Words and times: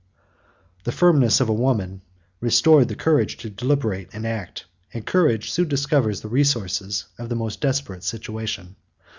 The 0.83 0.91
firmness 0.91 1.39
of 1.41 1.47
a 1.49 1.53
woman 1.53 2.01
restored 2.39 2.87
the 2.87 2.95
courage 2.95 3.37
to 3.37 3.51
deliberate 3.51 4.09
and 4.13 4.25
act, 4.25 4.65
and 4.91 5.05
courage 5.05 5.51
soon 5.51 5.67
discovers 5.67 6.21
the 6.21 6.27
resources 6.27 7.05
of 7.19 7.29
the 7.29 7.35
most 7.35 7.61
desperate 7.61 8.03
situation. 8.03 8.77